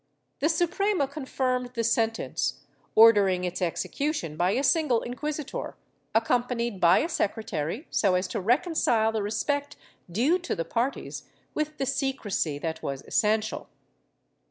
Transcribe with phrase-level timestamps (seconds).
[0.39, 2.61] The Suprema confirmed the sentence,
[2.95, 5.75] ordering its execution by a single inquisitor,
[6.15, 9.75] accom panied by a secretary, so as to reconcile the respect
[10.11, 13.69] due to the parties with the secrecy that was essential.